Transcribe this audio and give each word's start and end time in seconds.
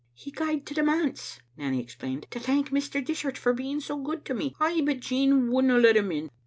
"He 0.15 0.31
gaed 0.31 0.65
to 0.65 0.73
the 0.73 0.81
manse," 0.81 1.37
Nanny 1.57 1.79
explained, 1.79 2.25
"to 2.31 2.39
thank 2.39 2.71
Mr. 2.71 3.05
Dishart 3.05 3.37
for 3.37 3.53
being 3.53 3.79
so 3.79 3.99
good 3.99 4.25
to 4.25 4.33
me. 4.33 4.55
Ay, 4.59 4.81
but 4.83 4.99
Jean 4.99 5.51
wouldna 5.51 5.77
let 5.77 5.95
him 5.95 6.11
in. 6.11 6.31